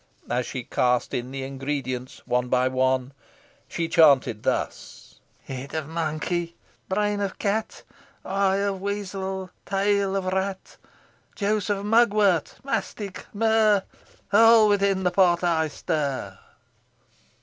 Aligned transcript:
As 0.31 0.47
she 0.47 0.63
cast 0.63 1.13
in 1.13 1.29
the 1.29 1.43
ingredients 1.43 2.23
one 2.25 2.47
by 2.47 2.67
one, 2.67 3.13
she 3.67 3.87
chanted 3.87 4.41
thus: 4.41 5.19
"Head 5.43 5.75
of 5.75 5.87
monkey, 5.87 6.55
brain 6.89 7.21
of 7.21 7.37
cat, 7.37 7.83
Eye 8.25 8.55
of 8.55 8.81
weasel, 8.81 9.51
tail 9.63 10.15
of 10.15 10.25
rat, 10.25 10.77
Juice 11.35 11.69
of 11.69 11.85
mugwort, 11.85 12.55
mastic, 12.63 13.27
myrrh 13.31 13.83
All 14.33 14.67
within 14.67 15.03
the 15.03 15.11
pot 15.11 15.43
I 15.43 15.67
stir." 15.67 16.35